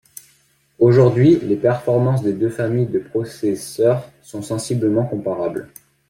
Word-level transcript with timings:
Aujourd'hui, 0.79 1.37
les 1.43 1.55
performances 1.55 2.23
des 2.23 2.33
deux 2.33 2.49
familles 2.49 2.87
de 2.87 2.97
processeurs 2.97 4.09
sont 4.23 4.41
sensiblement 4.41 5.05
comparables. 5.05 5.69